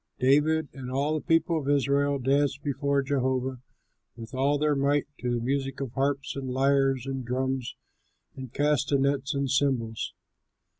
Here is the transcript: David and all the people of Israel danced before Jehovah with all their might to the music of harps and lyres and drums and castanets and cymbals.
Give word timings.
David 0.17 0.69
and 0.73 0.89
all 0.89 1.13
the 1.13 1.23
people 1.23 1.59
of 1.59 1.69
Israel 1.69 2.17
danced 2.17 2.63
before 2.63 3.03
Jehovah 3.03 3.59
with 4.15 4.33
all 4.33 4.57
their 4.57 4.75
might 4.75 5.05
to 5.19 5.29
the 5.35 5.39
music 5.45 5.79
of 5.79 5.91
harps 5.91 6.35
and 6.35 6.49
lyres 6.49 7.05
and 7.05 7.23
drums 7.23 7.75
and 8.35 8.51
castanets 8.51 9.35
and 9.35 9.47
cymbals. 9.47 10.13